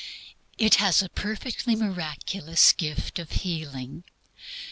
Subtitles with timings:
[0.57, 4.03] It has a perfectly miraculous gift of healing.